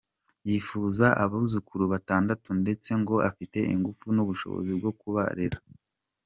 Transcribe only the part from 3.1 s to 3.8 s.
afite